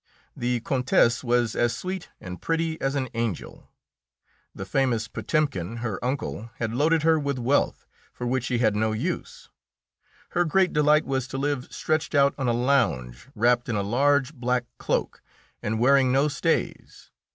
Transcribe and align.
The 0.35 0.61
Countess 0.61 1.23
was 1.23 1.55
as 1.55 1.77
sweet 1.77 2.09
and 2.19 2.41
pretty 2.41 2.81
as 2.81 2.95
an 2.95 3.07
angel. 3.13 3.69
The 4.55 4.65
famous 4.65 5.07
Potemkin, 5.07 5.77
her 5.85 6.03
uncle, 6.03 6.49
had 6.55 6.73
loaded 6.73 7.03
her 7.03 7.19
with 7.19 7.37
wealth, 7.37 7.85
for 8.11 8.25
which 8.25 8.45
she 8.45 8.57
had 8.57 8.75
no 8.75 8.93
use. 8.93 9.51
Her 10.29 10.43
great 10.43 10.73
delight 10.73 11.05
was 11.05 11.27
to 11.27 11.37
live 11.37 11.71
stretched 11.71 12.15
out 12.15 12.33
on 12.39 12.47
a 12.47 12.51
lounge 12.51 13.27
wrapped 13.35 13.69
in 13.69 13.75
a 13.75 13.83
large 13.83 14.33
black 14.33 14.65
cloak, 14.79 15.21
and 15.61 15.79
wearing 15.79 16.11
no 16.11 16.27
stays. 16.27 17.11